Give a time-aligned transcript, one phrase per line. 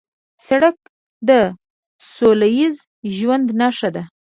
[0.47, 0.77] سړک
[1.27, 1.29] د
[2.13, 2.75] سولهییز
[3.15, 4.03] ژوند نښه ده.